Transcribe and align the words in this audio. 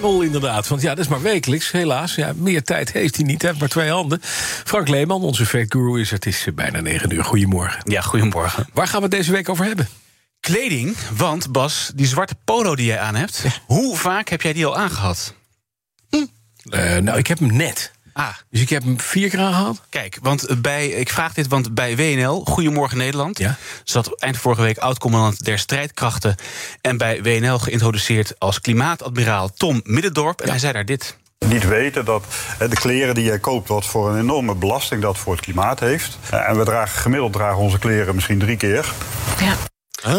Parel 0.00 0.22
inderdaad, 0.22 0.68
want 0.68 0.82
ja, 0.82 0.88
dat 0.88 1.04
is 1.04 1.10
maar 1.10 1.22
wekelijks, 1.22 1.70
helaas. 1.70 2.14
Ja, 2.14 2.32
meer 2.36 2.62
tijd 2.62 2.92
heeft 2.92 3.16
hij 3.16 3.24
niet, 3.24 3.40
hij 3.40 3.50
heeft 3.50 3.60
maar 3.60 3.70
twee 3.70 3.90
handen. 3.90 4.20
Frank 4.64 4.88
Leeman, 4.88 5.22
onze 5.22 5.46
fact 5.46 5.72
guru, 5.72 6.00
is 6.00 6.10
het 6.10 6.26
is 6.26 6.46
eh, 6.46 6.54
bijna 6.54 6.80
negen 6.80 7.14
uur. 7.14 7.24
Goedemorgen. 7.24 7.80
Ja, 7.84 8.00
goedemorgen. 8.00 8.68
Waar 8.72 8.86
gaan 8.86 8.96
we 8.96 9.06
het 9.06 9.14
deze 9.14 9.32
week 9.32 9.48
over 9.48 9.64
hebben? 9.64 9.88
Kleding, 10.40 10.96
want 11.16 11.52
Bas, 11.52 11.90
die 11.94 12.06
zwarte 12.06 12.34
polo 12.44 12.76
die 12.76 12.86
jij 12.86 12.98
aan 12.98 13.14
hebt... 13.14 13.44
hoe 13.66 13.96
vaak 13.96 14.28
heb 14.28 14.42
jij 14.42 14.52
die 14.52 14.66
al 14.66 14.76
aangehad? 14.76 15.34
Eh, 16.70 16.96
nou, 16.96 17.18
ik 17.18 17.26
heb 17.26 17.38
hem 17.38 17.56
net. 17.56 17.92
Ah, 18.18 18.28
Dus 18.50 18.60
ik 18.60 18.68
heb 18.68 18.82
hem 18.82 19.00
vier 19.00 19.30
keer 19.30 19.38
aangehad. 19.40 19.80
kijk, 19.88 20.18
want 20.22 20.62
bij, 20.62 20.88
ik 20.88 21.08
vraag 21.10 21.34
dit, 21.34 21.48
want 21.48 21.74
bij 21.74 21.96
WNL, 21.96 22.44
Goedemorgen 22.44 22.98
Nederland... 22.98 23.38
Ja. 23.38 23.56
zat 23.84 24.20
eind 24.20 24.36
vorige 24.36 24.62
week 24.62 24.78
oud-commandant 24.78 25.44
der 25.44 25.58
strijdkrachten... 25.58 26.34
en 26.80 26.96
bij 26.96 27.22
WNL 27.22 27.58
geïntroduceerd 27.58 28.38
als 28.38 28.60
klimaatadmiraal 28.60 29.50
Tom 29.54 29.80
Middendorp. 29.84 30.40
En 30.40 30.48
hij 30.48 30.58
zei 30.58 30.72
daar 30.72 30.84
dit. 30.84 31.16
niet 31.46 31.66
weten 31.68 32.04
dat 32.04 32.24
eh, 32.58 32.70
de 32.70 32.76
kleren 32.76 33.14
die 33.14 33.24
jij 33.24 33.38
koopt... 33.38 33.68
wat 33.68 33.86
voor 33.86 34.10
een 34.10 34.18
enorme 34.20 34.54
belasting 34.54 35.02
dat 35.02 35.18
voor 35.18 35.32
het 35.32 35.44
klimaat 35.44 35.80
heeft. 35.80 36.18
Eh, 36.30 36.48
En 36.48 36.58
we 36.58 36.64
dragen 36.64 37.00
gemiddeld 37.00 37.32
dragen 37.32 37.58
onze 37.58 37.78
kleren 37.78 38.14
misschien 38.14 38.38
drie 38.38 38.56
keer. 38.56 38.92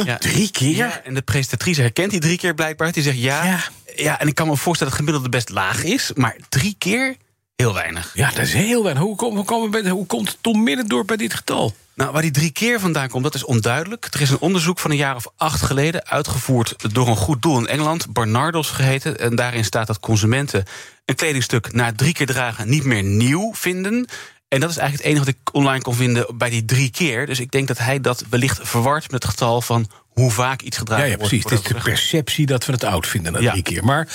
Ja, 0.06 0.18
Drie 0.18 0.52
keer? 0.52 0.76
Ja, 0.76 1.02
en 1.04 1.14
de 1.14 1.22
presentatrice 1.22 1.82
herkent 1.82 2.12
die 2.12 2.20
drie 2.20 2.38
keer 2.38 2.54
blijkbaar. 2.54 2.92
Die 2.92 3.04
zegt 3.04 3.18
ja, 3.20 3.44
Ja. 3.46 3.60
ja. 3.96 4.20
en 4.20 4.28
ik 4.28 4.36
kan 4.36 4.48
me 4.48 4.56
voorstellen 4.58 4.94
dat 4.94 5.00
het 5.02 5.08
gemiddelde 5.10 5.30
best 5.30 5.50
laag 5.50 5.84
is... 5.84 6.12
maar 6.16 6.36
drie 6.50 6.76
keer 6.78 7.16
heel 7.60 7.74
weinig. 7.74 8.12
Ja, 8.14 8.30
dat 8.30 8.40
is 8.40 8.54
heel 8.54 8.84
weinig. 8.84 9.04
Hoe, 9.04 9.16
kom, 9.16 9.36
hoe, 9.36 9.46
komen 9.46 9.72
we 9.72 9.82
bij- 9.82 9.92
hoe 9.92 10.06
komt 10.06 10.38
Tom 10.42 10.64
Middendorp 10.64 11.08
bij 11.08 11.18
dit 11.18 11.34
getal? 11.34 11.76
Nou, 11.96 12.12
waar 12.12 12.22
die 12.22 12.32
drie 12.32 12.52
keer 12.52 12.80
vandaan 12.80 13.10
komt, 13.10 13.24
dat 13.24 13.36
is 13.36 13.44
onduidelijk. 13.44 14.08
Er 14.12 14.22
is 14.22 14.30
een 14.30 14.40
onderzoek 14.40 14.80
van 14.80 14.92
een 14.92 14.98
jaar 14.98 15.16
of 15.16 15.28
acht 15.38 15.62
geleden... 15.62 16.08
uitgevoerd 16.08 16.94
door 16.94 17.08
een 17.08 17.16
goed 17.16 17.42
doel 17.42 17.58
in 17.60 17.68
Engeland, 17.68 18.14
Barnardos 18.14 18.70
geheten. 18.70 19.20
En 19.20 19.36
daarin 19.36 19.66
staat 19.66 19.88
dat 19.88 20.00
consumenten 20.00 20.66
een 21.06 21.16
kledingstuk... 21.16 21.74
na 21.74 21.94
drie 21.96 22.14
keer 22.14 22.26
dragen 22.26 22.70
niet 22.70 22.84
meer 22.84 23.04
nieuw 23.04 23.52
vinden... 23.54 24.08
En 24.50 24.60
dat 24.60 24.70
is 24.70 24.78
eigenlijk 24.78 25.08
het 25.08 25.16
enige 25.18 25.26
wat 25.32 25.36
ik 25.48 25.56
online 25.56 25.82
kon 25.82 25.96
vinden 25.96 26.38
bij 26.38 26.50
die 26.50 26.66
drie 26.66 26.90
keer. 26.92 27.26
Dus 27.26 27.40
ik 27.40 27.52
denk 27.52 27.68
dat 27.68 27.78
hij 27.78 28.00
dat 28.02 28.24
wellicht 28.30 28.60
verward 28.62 29.12
met 29.12 29.24
het 29.24 29.32
getal 29.32 29.62
van 29.62 29.90
hoe 30.08 30.32
vaak 30.32 30.62
iets 30.62 30.78
gedragen 30.78 31.06
Ja, 31.06 31.12
ja 31.12 31.18
wordt. 31.18 31.30
precies. 31.30 31.50
Het 31.50 31.60
is 31.60 31.66
de 31.68 31.74
voordat 31.74 31.92
perceptie 31.94 32.46
dat 32.46 32.66
we 32.66 32.72
het 32.72 32.84
oud 32.84 33.08
vinden 33.08 33.32
na 33.32 33.40
Ja. 33.40 33.52
drie 33.52 33.64
keer. 33.64 33.84
Maar 33.86 34.08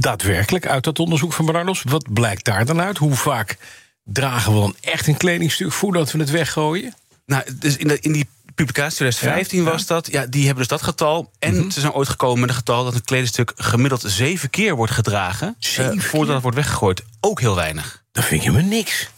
daadwerkelijk, 0.00 0.66
uit 0.66 0.84
dat 0.84 0.98
onderzoek 0.98 1.32
van 1.32 1.44
Barnardos... 1.44 1.82
wat 1.82 2.12
blijkt 2.12 2.44
daar 2.44 2.64
dan 2.64 2.80
uit? 2.80 2.98
Hoe 2.98 3.14
vaak 3.14 3.56
dragen 4.04 4.52
we 4.54 4.58
dan 4.60 4.76
echt 4.80 5.06
een 5.06 5.16
kledingstuk... 5.16 5.72
voordat 5.72 6.12
we 6.12 6.18
het 6.18 6.30
weggooien? 6.30 6.94
Nou, 7.26 7.42
dus 7.58 7.76
in, 7.76 7.88
de, 7.88 7.98
in 8.00 8.12
die 8.12 8.28
publicatie 8.54 8.96
2015 8.96 9.58
Ja, 9.64 9.70
was 9.70 9.86
dat. 9.86 10.06
Ja, 10.10 10.26
die 10.26 10.40
hebben 10.40 10.58
dus 10.58 10.68
dat 10.78 10.82
getal. 10.82 11.30
En 11.38 11.54
Mhm. 11.56 11.70
ze 11.70 11.80
zijn 11.80 11.92
ooit 11.92 12.08
gekomen 12.08 12.40
met 12.40 12.48
een 12.48 12.54
getal 12.54 12.84
dat 12.84 12.94
een 12.94 13.04
kledingstuk 13.04 13.52
gemiddeld 13.56 14.02
zeven 14.06 14.50
keer 14.50 14.76
wordt 14.76 14.92
gedragen. 14.92 15.56
Zeven 15.58 15.92
eh, 15.92 16.00
voordat 16.00 16.24
keer? 16.24 16.32
het 16.34 16.42
wordt 16.42 16.56
weggegooid. 16.56 17.02
Ook 17.20 17.40
heel 17.40 17.54
weinig. 17.54 18.02
Dan 18.12 18.24
vind 18.24 18.42
je 18.42 18.50
me 18.50 18.62
niks. 18.62 19.08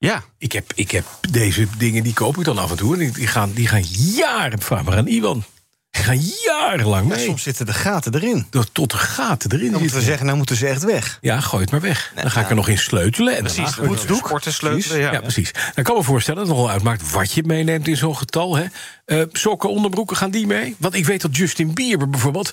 Ja. 0.00 0.22
Ik 0.38 0.52
heb, 0.52 0.72
ik 0.74 0.90
heb 0.90 1.04
deze 1.30 1.66
dingen, 1.78 2.02
die 2.02 2.12
koop 2.14 2.36
ik 2.38 2.44
dan 2.44 2.58
af 2.58 2.70
en 2.70 2.76
toe. 2.76 2.96
En 3.02 3.12
die- 3.12 3.26
gaan, 3.26 3.52
die 3.52 3.66
gaan 3.66 3.82
jaren, 3.92 4.60
vraag 4.60 4.84
maar 4.84 4.96
aan 4.96 5.06
Iwan. 5.06 5.44
Die 5.90 6.02
gaan 6.02 6.20
jarenlang 6.44 7.08
mee. 7.08 7.24
Soms 7.24 7.42
zitten 7.42 7.66
de 7.66 7.72
gaten 7.72 8.14
erin. 8.14 8.46
Door- 8.50 8.72
Tot 8.72 8.90
de 8.90 8.96
gaten 8.96 9.52
erin 9.52 9.70
Dan 9.70 9.80
moeten 9.80 9.98
we 9.98 10.04
zeggen, 10.04 10.24
nou 10.26 10.36
moeten 10.38 10.56
ze 10.56 10.66
echt 10.66 10.82
weg. 10.84 11.18
Ja, 11.20 11.40
gooi 11.40 11.62
het 11.62 11.70
maar 11.72 11.80
weg. 11.80 12.12
Dan 12.14 12.30
ga 12.30 12.40
ik 12.40 12.48
er 12.48 12.54
nog 12.54 12.68
in 12.68 12.78
sleutelen. 12.78 13.36
En 13.36 13.42
Precies. 13.42 13.76
ik 13.76 13.82
het 13.90 14.04
weg. 14.06 14.16
Sporten 14.16 14.52
sleutelen. 14.52 14.98
Ja. 15.00 15.12
Ja, 15.12 15.20
precies. 15.20 15.50
Dan 15.74 15.84
kan 15.84 15.96
me 15.96 16.02
voorstellen 16.02 16.40
dat 16.40 16.48
het 16.48 16.56
nogal 16.56 16.72
uitmaakt 16.72 17.10
wat 17.10 17.32
je 17.32 17.42
meeneemt 17.46 17.88
in 17.88 17.96
zo'n 17.96 18.16
getal. 18.16 18.56
Hè. 18.56 18.64
Eh, 19.10 19.22
sokken, 19.32 19.70
onderbroeken, 19.70 20.16
gaan 20.16 20.30
die 20.30 20.46
mee? 20.46 20.76
Want 20.78 20.94
ik 20.94 21.06
weet 21.06 21.20
dat 21.20 21.36
Justin 21.36 21.74
Bieber 21.74 22.10
bijvoorbeeld 22.10 22.52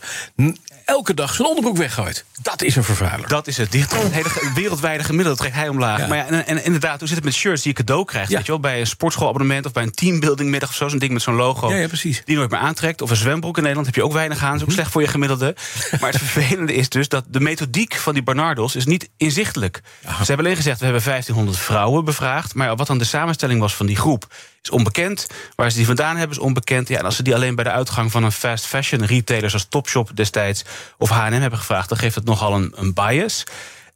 elke 0.85 1.13
dag 1.13 1.33
zijn 1.33 1.47
onderbroek 1.47 1.77
weggooit. 1.77 2.25
Dat 2.41 2.61
is 2.61 2.75
een 2.75 2.83
vervuiler. 2.83 3.27
Dat 3.27 3.47
is 3.47 3.57
het. 3.57 3.71
Die 3.71 3.81
het 3.81 3.93
hele 3.93 4.51
wereldwijde 4.55 5.03
gemiddelde 5.03 5.39
trekt 5.39 5.55
hij 5.55 5.69
omlaag. 5.69 5.99
Ja. 5.99 6.07
Maar 6.07 6.17
ja, 6.17 6.25
en, 6.25 6.45
en 6.45 6.63
inderdaad, 6.63 6.99
hoe 6.99 7.07
zit 7.07 7.17
het 7.17 7.25
met 7.25 7.33
shirts 7.33 7.61
die 7.61 7.71
je 7.71 7.77
cadeau 7.77 8.05
krijgt? 8.05 8.29
Ja. 8.29 8.35
Weet 8.35 8.45
je 8.45 8.51
wel, 8.51 8.61
bij 8.61 8.79
een 8.79 8.87
sportschoolabonnement 8.87 9.65
of 9.65 9.71
bij 9.71 9.83
een 9.83 9.91
teambuildingmiddag 9.91 10.69
of 10.69 10.75
zo. 10.75 10.87
Zo'n 10.87 10.99
ding 10.99 11.11
met 11.11 11.21
zo'n 11.21 11.35
logo. 11.35 11.73
Ja, 11.73 11.87
precies. 11.87 12.21
Die 12.25 12.35
nooit 12.35 12.49
meer 12.49 12.59
aantrekt. 12.59 13.01
Of 13.01 13.09
een 13.09 13.15
zwembroek 13.15 13.55
in 13.55 13.61
Nederland 13.61 13.87
heb 13.87 13.95
je 13.95 14.03
ook 14.03 14.13
weinig 14.13 14.43
aan. 14.43 14.51
Dat 14.51 14.61
is 14.61 14.63
ook 14.63 14.71
slecht 14.71 14.91
voor 14.91 15.01
je 15.01 15.07
gemiddelde. 15.07 15.55
Maar 15.99 16.11
het 16.11 16.21
vervelende 16.21 16.73
is 16.73 16.89
dus 16.89 17.07
dat 17.07 17.25
de 17.27 17.39
methodiek 17.39 17.95
van 17.95 18.13
die 18.13 18.23
Barnardos 18.23 18.75
is 18.75 18.85
niet 18.85 19.09
inzichtelijk. 19.17 19.81
Ze 20.01 20.09
hebben 20.17 20.45
alleen 20.45 20.55
gezegd, 20.57 20.79
we 20.79 20.85
hebben 20.85 21.03
1500 21.03 21.57
vrouwen 21.57 22.05
bevraagd. 22.05 22.53
Maar 22.53 22.75
wat 22.75 22.87
dan 22.87 22.97
de 22.97 23.03
samenstelling 23.03 23.59
was 23.59 23.75
van 23.75 23.85
die 23.85 23.95
groep 23.95 24.27
onbekend. 24.69 25.27
Waar 25.55 25.71
ze 25.71 25.77
die 25.77 25.85
vandaan 25.85 26.17
hebben 26.17 26.37
is 26.37 26.43
onbekend. 26.43 26.87
Ja, 26.87 26.97
en 26.97 27.05
als 27.05 27.15
ze 27.15 27.23
die 27.23 27.35
alleen 27.35 27.55
bij 27.55 27.63
de 27.63 27.71
uitgang 27.71 28.11
van 28.11 28.23
een 28.23 28.31
fast 28.31 28.65
fashion 28.65 29.05
retailer... 29.05 29.49
zoals 29.49 29.65
Topshop 29.69 30.09
destijds 30.13 30.65
of 30.97 31.09
H&M 31.09 31.31
hebben 31.31 31.59
gevraagd... 31.59 31.89
dan 31.89 31.97
geeft 31.97 32.15
het 32.15 32.25
nogal 32.25 32.53
een, 32.53 32.73
een 32.75 32.93
bias. 32.93 33.43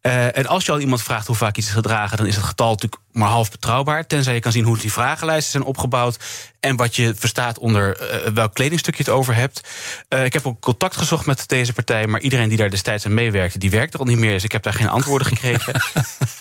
Eh, 0.02 0.38
en 0.38 0.46
als 0.48 0.66
je 0.66 0.72
al 0.72 0.80
iemand 0.80 1.02
vraagt 1.02 1.28
hoe 1.28 1.36
vaak 1.36 1.58
iets 1.58 1.68
is 1.68 1.74
gedragen... 1.74 2.18
dan 2.18 2.26
is 2.26 2.36
het 2.36 2.46
getal 2.46 2.70
natuurlijk 2.70 3.02
maar 3.14 3.30
half 3.30 3.52
betrouwbaar. 3.52 4.08
Tenzij 4.08 4.34
je 4.34 4.40
kan 4.40 4.52
zien 4.52 4.64
hoe 4.64 4.78
die 4.78 4.92
vragenlijsten 4.92 5.52
zijn 5.52 5.64
opgebouwd... 5.64 6.20
en 6.60 6.76
wat 6.76 6.96
je 6.96 7.14
verstaat 7.16 7.60
onder 7.60 7.98
eh, 7.98 8.32
welk 8.34 8.54
kledingstuk 8.54 8.96
je 8.96 9.04
het 9.04 9.12
over 9.12 9.36
hebt. 9.36 9.62
Eh, 10.08 10.26
ik 10.26 10.34
heb 10.34 10.48
ook 10.48 10.60
contact 10.60 10.98
gezocht 10.98 11.26
met 11.26 11.44
deze 11.48 11.74
partij... 11.74 12.08
maar 12.08 12.22
iedereen 12.22 12.50
die 12.50 12.58
daar 12.58 12.70
destijds 12.70 13.06
aan 13.06 13.14
meewerkte, 13.14 13.58
die 13.58 13.70
werkt 13.72 13.94
er 13.94 14.00
al 14.00 14.06
niet 14.06 14.18
meer. 14.18 14.32
Dus 14.32 14.44
ik 14.44 14.52
heb 14.52 14.64
daar 14.64 14.74
geen 14.74 14.90
antwoorden 14.90 15.28
gekregen. 15.28 15.74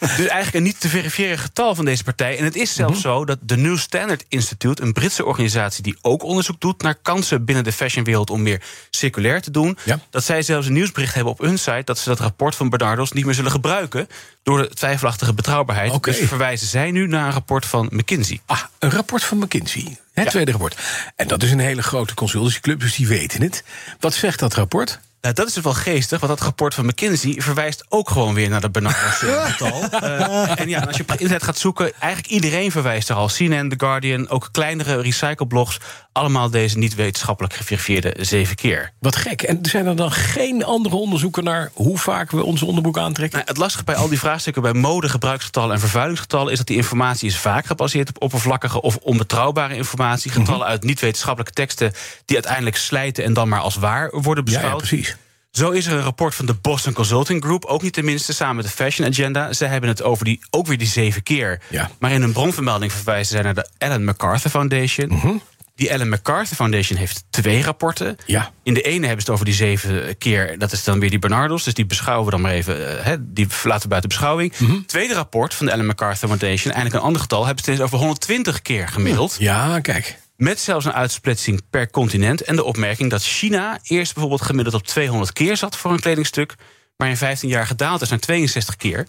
dus 0.00 0.26
eigenlijk 0.26 0.54
een 0.54 0.62
niet 0.62 0.80
te 0.80 0.88
verifiëren 0.88 1.38
getal 1.38 1.74
van 1.74 1.84
deze 1.84 2.04
partij. 2.04 2.38
En 2.38 2.44
het 2.44 2.56
is 2.56 2.74
zelfs 2.74 2.88
Mhm. 2.92 3.00
zo 3.00 3.24
dat 3.24 3.38
de 3.42 3.56
New 3.56 3.78
Standard 3.78 4.24
Institute... 4.28 4.82
een 4.82 4.92
Britse 4.92 5.24
organisatie 5.24 5.82
die 5.82 5.96
ook 6.02 6.22
onderzoek 6.22 6.60
doet... 6.60 6.82
naar 6.82 6.94
kansen 6.94 7.44
binnen 7.44 7.64
de 7.64 7.72
fashionwereld 7.72 8.30
om 8.30 8.42
meer 8.42 8.62
circulair 8.90 9.42
te 9.42 9.50
doen... 9.50 9.78
Ja. 9.84 9.98
dat 10.10 10.24
zij 10.24 10.42
zelfs 10.42 10.66
een 10.66 10.72
nieuwsbericht 10.72 11.14
hebben 11.14 11.32
op 11.32 11.38
hun 11.38 11.58
site... 11.58 11.82
dat 11.84 11.98
ze 11.98 12.08
dat 12.08 12.20
rapport 12.20 12.54
van 12.54 12.68
Bernardos 12.68 13.12
niet 13.12 13.24
meer 13.24 13.34
zullen 13.34 13.50
gebruiken... 13.50 14.08
door 14.42 14.58
de 14.58 14.68
twijfelachtige 14.68 15.34
betrouwbaarheid. 15.34 16.02
Dus 16.02 16.18
verwijzen 16.18 16.66
zij 16.66 16.90
nu 16.90 17.06
naar 17.06 17.26
een 17.26 17.32
rapport 17.32 17.66
van 17.66 17.88
McKinsey. 17.90 18.40
Ah, 18.46 18.62
een 18.78 18.90
rapport 18.90 19.24
van 19.24 19.38
McKinsey. 19.38 19.96
Het 20.12 20.30
tweede 20.30 20.50
rapport. 20.50 20.76
En 21.16 21.28
dat 21.28 21.42
is 21.42 21.50
een 21.50 21.58
hele 21.58 21.82
grote 21.82 22.14
consultancyclub, 22.14 22.80
dus 22.80 22.96
die 22.96 23.08
weten 23.08 23.42
het. 23.42 23.64
Wat 24.00 24.14
zegt 24.14 24.38
dat 24.38 24.54
rapport? 24.54 25.00
Nou, 25.20 25.34
dat 25.34 25.46
is 25.46 25.52
dus 25.52 25.64
wel 25.64 25.74
geestig, 25.74 26.20
want 26.20 26.32
dat 26.32 26.46
rapport 26.46 26.74
van 26.74 26.86
McKinsey 26.86 27.34
verwijst 27.38 27.84
ook 27.88 28.10
gewoon 28.10 28.34
weer 28.34 28.48
naar 28.48 28.60
de 28.60 28.70
Bernardos-getal. 28.70 29.82
en 30.62 30.68
ja, 30.68 30.80
als 30.80 30.96
je 30.96 31.02
op 31.02 31.10
internet 31.10 31.42
gaat 31.42 31.58
zoeken, 31.58 31.92
eigenlijk 31.98 32.32
iedereen 32.32 32.70
verwijst 32.70 33.08
er 33.08 33.16
al. 33.16 33.26
CNN, 33.26 33.68
The 33.68 33.74
Guardian, 33.76 34.28
ook 34.28 34.48
kleinere 34.52 35.00
recycleblogs, 35.00 35.78
allemaal 36.12 36.50
deze 36.50 36.78
niet 36.78 36.94
wetenschappelijk 36.94 37.54
geverifieerde 37.54 38.14
zeven 38.20 38.56
keer. 38.56 38.92
Wat 38.98 39.16
gek. 39.16 39.42
En 39.42 39.58
zijn 39.62 39.86
er 39.86 39.96
dan 39.96 40.12
geen 40.12 40.64
andere 40.64 40.96
onderzoeken 40.96 41.44
naar 41.44 41.70
hoe 41.74 41.98
vaak 41.98 42.30
we 42.30 42.44
onze 42.44 42.64
onderbroek 42.64 42.98
aantrekken? 42.98 43.38
Nou, 43.38 43.50
het 43.50 43.58
lastige 43.58 43.84
bij 43.84 43.94
al 43.94 44.08
die 44.08 44.18
vraagstukken 44.18 44.62
bij 44.62 44.72
mode, 44.72 45.08
gebruiksgetallen 45.08 45.74
en 45.74 45.80
vervuilingsgetallen 45.80 46.52
is 46.52 46.58
dat 46.58 46.66
die 46.66 46.76
informatie 46.76 47.28
is 47.28 47.38
vaak 47.38 47.66
gebaseerd 47.66 48.08
op 48.08 48.22
oppervlakkige 48.22 48.82
of 48.82 48.96
onbetrouwbare 48.96 49.74
informatie. 49.74 50.30
Getallen 50.30 50.66
uit 50.66 50.82
niet-wetenschappelijke 50.82 51.54
teksten 51.54 51.92
die 52.24 52.36
uiteindelijk 52.36 52.76
slijten 52.76 53.24
en 53.24 53.32
dan 53.32 53.48
maar 53.48 53.60
als 53.60 53.76
waar 53.76 54.10
worden 54.10 54.44
ja, 54.46 54.50
beschouwd. 54.50 54.80
ja, 54.80 54.86
precies. 54.86 55.09
Zo 55.50 55.70
is 55.70 55.86
er 55.86 55.92
een 55.92 56.02
rapport 56.02 56.34
van 56.34 56.46
de 56.46 56.54
Boston 56.54 56.92
Consulting 56.92 57.44
Group, 57.44 57.64
ook 57.64 57.82
niet 57.82 57.92
tenminste 57.92 58.32
samen 58.34 58.56
met 58.56 58.64
de 58.64 58.70
Fashion 58.70 59.08
Agenda. 59.08 59.52
Ze 59.52 59.64
hebben 59.64 59.88
het 59.90 60.02
over 60.02 60.24
die, 60.24 60.40
ook 60.50 60.66
weer 60.66 60.78
die 60.78 60.86
zeven 60.86 61.22
keer. 61.22 61.60
Ja. 61.68 61.90
Maar 61.98 62.10
in 62.12 62.22
een 62.22 62.32
bronvermelding 62.32 62.92
verwijzen 62.92 63.32
zij 63.32 63.42
naar 63.42 63.54
de 63.54 63.68
Ellen 63.78 64.04
MacArthur 64.04 64.50
Foundation. 64.50 65.08
Mhm. 65.08 65.32
Die 65.74 65.88
Ellen 65.88 66.08
MacArthur 66.08 66.56
Foundation 66.56 66.98
heeft 66.98 67.24
twee 67.30 67.62
rapporten. 67.62 68.16
Ja. 68.26 68.52
In 68.62 68.74
de 68.74 68.82
ene 68.82 69.06
hebben 69.06 69.24
ze 69.24 69.30
het 69.30 69.30
over 69.30 69.44
die 69.44 69.54
zeven 69.54 70.18
keer. 70.18 70.58
Dat 70.58 70.72
is 70.72 70.84
dan 70.84 71.00
weer 71.00 71.10
die 71.10 71.18
Bernardos. 71.18 71.64
Dus 71.64 71.74
die 71.74 71.86
beschouwen 71.86 72.24
we 72.24 72.30
dan 72.30 72.40
maar 72.40 72.52
even. 72.52 73.04
eh, 73.04 73.14
die 73.20 73.46
laten 73.62 73.82
we 73.82 73.88
buiten 73.88 74.08
beschouwing. 74.10 74.58
Mhm. 74.58 74.80
Tweede 74.86 75.14
rapport 75.14 75.54
van 75.54 75.66
de 75.66 75.72
Ellen 75.72 75.86
MacArthur 75.86 76.28
Foundation. 76.28 76.72
Eindelijk 76.72 76.94
een 76.94 77.06
ander 77.06 77.20
getal. 77.20 77.46
Hebben 77.46 77.64
ze 77.64 77.70
steeds 77.70 77.84
over 77.84 77.98
120 77.98 78.62
keer 78.62 78.88
gemiddeld. 78.88 79.36
Ja, 79.38 79.80
kijk. 79.80 80.18
Met 80.40 80.60
zelfs 80.60 80.84
een 80.84 80.92
uitsplitsing 80.92 81.60
per 81.70 81.90
continent. 81.90 82.40
En 82.40 82.56
de 82.56 82.64
opmerking 82.64 83.10
dat 83.10 83.22
China 83.22 83.78
eerst 83.82 84.12
bijvoorbeeld 84.12 84.42
gemiddeld 84.42 84.74
op 84.76 84.86
200 84.86 85.32
keer 85.32 85.56
zat 85.56 85.76
voor 85.76 85.90
een 85.90 86.00
kledingstuk. 86.00 86.54
Maar 86.96 87.08
in 87.08 87.16
15 87.16 87.48
jaar 87.48 87.66
gedaald 87.66 88.00
is 88.00 88.08
naar 88.08 88.18
62 88.18 88.76
keer. 88.76 89.06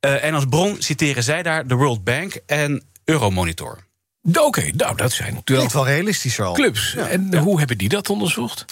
Eh, 0.00 0.24
en 0.24 0.34
als 0.34 0.44
bron 0.44 0.82
citeren 0.82 1.22
zij 1.22 1.42
daar 1.42 1.66
de 1.66 1.74
World 1.74 2.04
Bank 2.04 2.34
en 2.46 2.84
Euromonitor. 3.04 3.86
Oké, 4.32 4.70
nou, 4.76 4.96
dat 4.96 5.12
zijn 5.12 5.32
wel 5.32 5.42
Klinkt 5.44 5.72
wel 5.72 5.86
realistischer 5.86 6.44
al. 6.44 6.52
clubs. 6.54 6.94
En 6.96 7.36
hoe 7.36 7.58
hebben 7.58 7.78
die 7.78 7.88
dat 7.88 8.10
onderzocht? 8.10 8.64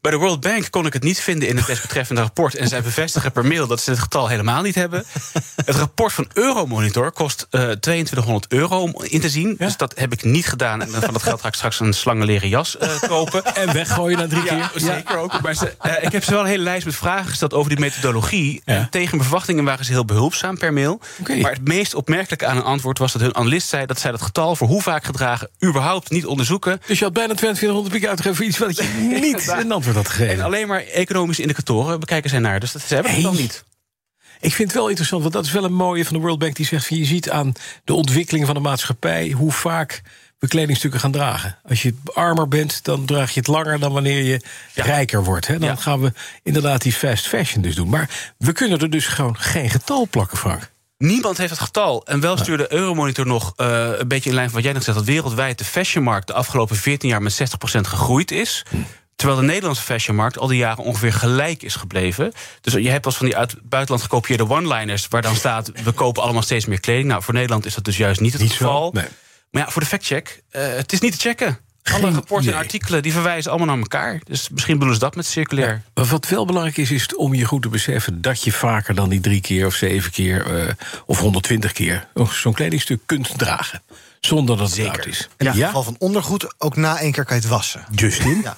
Bij 0.00 0.10
de 0.12 0.18
World 0.18 0.40
Bank 0.40 0.70
kon 0.70 0.86
ik 0.86 0.92
het 0.92 1.02
niet 1.02 1.20
vinden 1.20 1.48
in 1.48 1.56
het 1.56 1.66
desbetreffende 1.66 2.20
rapport. 2.20 2.54
En 2.54 2.68
zij 2.68 2.82
bevestigen 2.82 3.32
per 3.32 3.46
mail 3.46 3.66
dat 3.66 3.80
ze 3.80 3.90
het 3.90 3.98
getal 3.98 4.28
helemaal 4.28 4.62
niet 4.62 4.74
hebben. 4.74 5.04
Het 5.64 5.76
rapport 5.76 6.12
van 6.12 6.28
Euromonitor 6.32 7.12
kost 7.12 7.46
eh 7.50 7.60
2200 7.70 8.52
euro 8.52 8.78
om 8.80 8.94
in 9.02 9.20
te 9.20 9.28
zien. 9.28 9.54
Dus 9.58 9.76
dat 9.76 9.92
heb 9.98 10.12
ik 10.12 10.24
niet 10.24 10.46
gedaan. 10.46 10.82
En 10.82 10.88
van 10.88 11.12
dat 11.12 11.22
geld 11.22 11.40
ga 11.40 11.48
ik 11.48 11.54
straks 11.54 11.80
een 11.80 11.92
slangenleren 11.92 12.48
jas 12.48 12.78
eh, 12.78 12.88
kopen. 13.08 13.44
En 13.54 13.72
weggooien 13.72 14.18
na 14.18 14.26
drie 14.26 14.44
Ja, 14.44 14.66
keer? 14.68 14.80
zeker 14.80 15.16
ook. 15.18 15.40
Maar 15.40 15.54
ze, 15.54 15.74
eh, 15.80 15.92
ik 16.04 16.12
heb 16.12 16.24
ze 16.24 16.30
wel 16.30 16.40
een 16.40 16.46
hele 16.46 16.62
lijst 16.62 16.86
met 16.86 16.94
vragen 16.96 17.28
gesteld 17.28 17.54
over 17.54 17.70
die 17.70 17.78
methodologie. 17.78 18.62
Ja. 18.64 18.74
En 18.74 18.86
tegen 18.90 19.10
mijn 19.10 19.22
verwachtingen 19.28 19.64
waren 19.64 19.84
ze 19.84 19.92
heel 19.92 20.04
behulpzaam 20.04 20.58
per 20.58 20.72
mail. 20.72 21.00
Oké. 21.20 21.34
Maar 21.36 21.52
het 21.52 21.68
meest 21.68 21.94
opmerkelijke 21.94 22.46
aan 22.46 22.56
een 22.56 22.62
antwoord 22.62 22.98
was 22.98 23.12
dat 23.12 23.20
hun 23.22 23.34
analist 23.36 23.68
zei 23.68 23.86
dat 23.86 24.00
zij 24.00 24.10
dat 24.10 24.22
getal 24.22 24.56
voor 24.56 24.68
hoe 24.68 24.82
vaak 24.82 24.93
gedragen 25.02 25.50
überhaupt 25.64 26.10
niet 26.10 26.26
onderzoeken. 26.26 26.80
Dus 26.86 26.98
je 26.98 27.04
had 27.04 27.12
bijna 27.12 27.34
2200 27.34 27.94
piek 28.00 28.08
uitgegeven 28.08 28.36
voor 28.36 28.46
iets 28.46 28.58
wat 28.58 28.76
je 28.76 29.18
niet 29.30 29.48
een 29.48 29.72
antwoord 29.72 29.96
had 29.96 30.04
En 30.06 30.10
gegeven. 30.12 30.44
alleen 30.44 30.68
maar 30.68 30.80
economische 30.84 31.42
indicatoren 31.42 32.00
bekijken 32.00 32.30
zij 32.30 32.38
naar. 32.38 32.60
Dus 32.60 32.72
dat, 32.72 32.82
ze 32.82 32.94
hebben 32.94 33.12
het 33.12 33.22
Hey. 33.22 33.30
dan 33.32 33.40
niet. 33.40 33.64
Ik 34.40 34.54
vind 34.54 34.68
het 34.68 34.76
wel 34.78 34.88
interessant, 34.88 35.22
want 35.22 35.34
dat 35.34 35.44
is 35.44 35.52
wel 35.52 35.64
een 35.64 35.72
mooie 35.74 36.04
van 36.04 36.14
de 36.16 36.20
World 36.22 36.38
Bank... 36.38 36.56
die 36.56 36.66
zegt, 36.66 36.86
van, 36.86 36.96
je 36.96 37.04
ziet 37.04 37.30
aan 37.30 37.52
de 37.84 37.94
ontwikkeling 37.94 38.46
van 38.46 38.54
de 38.54 38.60
maatschappij... 38.60 39.30
hoe 39.30 39.52
vaak 39.52 40.02
we 40.38 40.48
kledingstukken 40.48 41.00
gaan 41.00 41.12
dragen. 41.12 41.58
Als 41.68 41.82
je 41.82 41.94
armer 42.14 42.48
bent, 42.48 42.84
dan 42.84 43.04
draag 43.04 43.30
je 43.34 43.40
het 43.40 43.48
langer... 43.48 43.78
dan 43.78 43.92
wanneer 43.92 44.22
je 44.22 44.40
rijker 44.74 45.24
wordt. 45.24 45.46
Hè? 45.46 45.58
Dan 45.58 45.68
Ja. 45.68 45.74
gaan 45.76 46.00
we 46.00 46.12
inderdaad 46.42 46.82
die 46.82 46.92
fast 46.92 47.26
fashion 47.28 47.62
dus 47.62 47.74
doen. 47.74 47.88
Maar 47.88 48.10
we 48.38 48.52
kunnen 48.52 48.78
er 48.80 48.90
dus 48.90 49.06
gewoon 49.06 49.36
geen 49.38 49.70
getal 49.70 50.06
plakken, 50.10 50.38
Frank. 50.38 50.70
Niemand 51.04 51.38
heeft 51.38 51.50
het 51.50 51.60
getal. 51.60 52.06
En 52.06 52.20
wel 52.20 52.36
stuurde 52.36 52.72
Euromonitor 52.72 53.26
nog 53.26 53.52
eh, 53.56 53.88
een 53.98 54.08
beetje 54.08 54.28
in 54.28 54.34
lijn 54.34 54.46
van 54.46 54.54
wat 54.54 54.64
jij 54.64 54.72
net 54.72 54.84
zegt... 54.84 54.96
dat 54.96 55.06
wereldwijd 55.06 55.58
de 55.58 55.64
fashionmarkt 55.64 56.26
de 56.26 56.32
afgelopen 56.32 56.76
14 56.76 57.08
jaar 57.08 57.22
met 57.22 57.40
60% 57.40 57.80
gegroeid 57.80 58.30
is. 58.30 58.62
Terwijl 59.16 59.40
de 59.40 59.46
Nederlandse 59.46 59.82
fashionmarkt 59.82 60.38
al 60.38 60.46
die 60.46 60.58
jaren 60.58 60.84
ongeveer 60.84 61.12
gelijk 61.12 61.62
is 61.62 61.74
gebleven. 61.74 62.32
Dus 62.60 62.72
je 62.72 62.90
hebt 62.90 63.06
als 63.06 63.16
van 63.16 63.26
die 63.26 63.36
uit 63.36 63.56
buitenland 63.62 64.02
gekopieerde 64.02 64.48
one-liners... 64.48 65.08
waar 65.08 65.22
dan 65.22 65.36
staat, 65.36 65.70
we 65.84 65.92
kopen 65.92 66.22
allemaal 66.22 66.42
steeds 66.42 66.66
meer 66.66 66.80
kleding. 66.80 67.06
Nou, 67.06 67.22
voor 67.22 67.34
Nederland 67.34 67.66
is 67.66 67.74
dat 67.74 67.84
dus 67.84 67.96
juist 67.96 68.20
niet 68.20 68.32
het 68.32 68.42
Niet 68.42 68.50
zo, 68.50 68.56
geval. 68.56 68.90
nee. 68.92 69.04
Maar 69.50 69.62
ja, 69.62 69.70
voor 69.70 69.82
de 69.82 69.88
factcheck, 69.88 70.42
eh 70.50 70.66
het 70.66 70.92
is 70.92 71.00
niet 71.00 71.12
te 71.12 71.18
checken. 71.18 71.58
Alle 71.92 72.10
rapporten 72.10 72.52
en 72.52 72.58
artikelen 72.58 73.02
die 73.02 73.12
verwijzen 73.12 73.50
allemaal 73.50 73.68
naar 73.68 73.78
elkaar. 73.78 74.20
Dus 74.24 74.48
misschien 74.48 74.74
bedoelen 74.74 74.94
ze 74.94 75.04
dat 75.04 75.16
met 75.16 75.26
circulair. 75.26 75.82
Maar 75.94 76.04
wat 76.04 76.28
wel 76.28 76.44
belangrijk 76.46 76.76
is, 76.76 76.90
is 76.90 77.16
om 77.16 77.34
je 77.34 77.44
goed 77.44 77.62
te 77.62 77.68
beseffen... 77.68 78.20
dat 78.22 78.42
je 78.42 78.52
vaker 78.52 78.94
dan 78.94 79.08
die 79.08 79.20
drie 79.20 79.40
keer 79.40 79.66
of 79.66 79.74
zeven 79.74 80.12
keer... 80.12 80.66
eh, 80.66 80.72
of 81.06 81.18
120 81.18 81.72
keer 81.72 82.08
zo'n 82.30 82.52
kledingstuk 82.52 83.00
kunt 83.06 83.38
dragen. 83.38 83.82
Zonder 84.20 84.56
dat 84.56 84.66
het 84.66 84.74
Zeker. 84.74 84.92
oud 84.92 85.06
is. 85.06 85.28
In 85.36 85.46
het 85.46 85.56
ja? 85.56 85.66
geval 85.66 85.82
van 85.82 85.96
ondergoed 85.98 86.54
ook 86.58 86.76
na 86.76 86.98
één 86.98 87.12
keer 87.12 87.24
kan 87.24 87.36
je 87.36 87.42
het 87.42 87.50
wassen. 87.50 87.84
Justin? 87.94 88.40
Ja, 88.42 88.54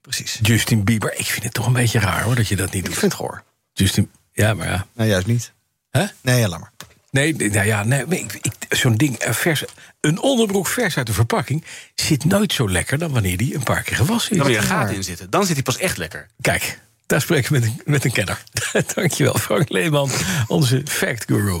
precies. 0.00 0.38
Justin 0.42 0.84
Bieber. 0.84 1.18
Ik 1.18 1.26
vind 1.26 1.44
het 1.44 1.54
toch 1.54 1.66
een 1.66 1.72
beetje 1.72 1.98
raar 1.98 2.22
hoor, 2.22 2.34
dat 2.34 2.48
je 2.48 2.56
dat 2.56 2.72
niet 2.72 2.84
doet. 2.84 2.92
Ik 2.92 2.98
vind 2.98 3.12
het 3.12 3.20
goor. 3.20 3.42
Justin, 3.72 4.10
ja, 4.32 4.54
maar 4.54 4.68
ja. 4.68 4.86
Nou, 4.94 5.08
juist 5.08 5.26
niet. 5.26 5.52
Hè? 5.90 6.04
Nee, 6.20 6.40
ja, 6.40 6.48
laat 6.48 6.60
maar. 6.60 6.72
Nee, 7.10 7.34
nee, 7.34 7.50
nou 7.50 7.66
ja, 7.66 7.84
nee, 7.84 8.04
ik, 8.08 8.32
ik- 8.42 8.76
zo'n 8.76 8.96
ding, 8.96 9.16
eh, 9.18 9.32
vers, 9.32 9.64
een 10.00 10.20
onderbroek 10.20 10.66
vers 10.66 10.96
uit 10.96 11.06
de 11.06 11.12
verpakking... 11.12 11.64
zit 11.94 12.24
nooit 12.24 12.52
zo 12.52 12.70
lekker 12.70 12.98
dan 12.98 13.12
wanneer 13.12 13.36
die 13.36 13.54
een 13.54 13.62
paar 13.62 13.82
keer 13.82 13.96
gewassen 13.96 14.30
is. 14.32 14.38
Dan 14.38 14.46
weer 14.46 14.56
een 14.56 14.62
gaten 14.62 14.94
in 14.94 15.04
zitten. 15.04 15.30
Dan 15.30 15.44
zit 15.46 15.54
hij 15.54 15.62
pas 15.62 15.76
echt 15.78 15.96
lekker. 15.96 16.26
Kijk, 16.40 16.80
daar 17.06 17.20
spreken 17.20 17.52
we 17.52 17.58
met 17.58 17.68
een, 17.68 17.82
met 17.84 18.04
een 18.04 18.12
kenner. 18.12 18.42
Dankjewel, 18.94 19.38
Frank 19.38 19.68
Leeman, 19.68 20.10
onze 20.46 20.82
fact 20.84 21.24
guru. 21.26 21.60